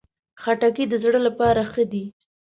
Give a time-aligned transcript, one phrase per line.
[0.41, 2.03] خټکی د زړه لپاره ښه ده.